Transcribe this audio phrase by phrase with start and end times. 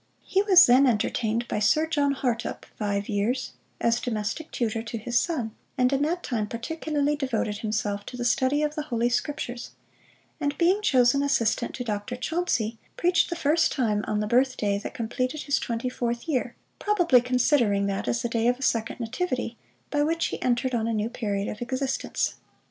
[0.23, 5.19] He was then entertained by Sir John Hartopp five years, as domestic tutor to his
[5.19, 9.73] son: and in that time particularly devoted himself to the Study of the Holy Scriptures;
[10.39, 12.15] and being chosen assistant to Dr.
[12.15, 16.55] Chauncey, preached the first time on the birth day that completed his twenty fourth year;
[16.79, 19.55] probably considering that as the day of a second nativity,
[19.91, 22.37] by which he entered on a new period of existence.